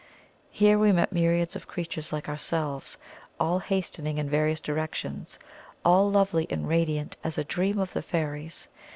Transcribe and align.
Here 0.49 0.79
we 0.79 0.91
met 0.91 1.11
myriads 1.13 1.55
of 1.55 1.67
creatures 1.67 2.11
like 2.11 2.27
ourselves, 2.27 2.97
all 3.39 3.59
hastening 3.59 4.17
in 4.17 4.27
various 4.27 4.59
directions 4.59 5.37
all 5.85 6.09
lovely 6.09 6.47
and 6.49 6.67
radiant 6.67 7.17
as 7.23 7.37
a 7.37 7.43
dream 7.43 7.77
of 7.77 7.93
the 7.93 8.01
fairies. 8.01 8.67